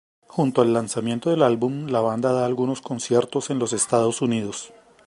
Junto 0.25 0.63
al 0.63 0.73
lanzamiento 0.73 1.29
del 1.29 1.43
álbum, 1.43 1.85
la 1.85 1.99
banda 1.99 2.33
da 2.33 2.47
algunos 2.47 2.81
conciertos 2.81 3.51
en 3.51 3.59
los 3.59 3.71
Estados 3.71 4.23
Unidos. 4.23 4.73